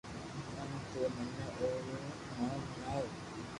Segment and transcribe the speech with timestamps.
[0.51, 1.95] ڪاو تو منو او رو
[2.35, 3.05] نوم ھڻَاوُ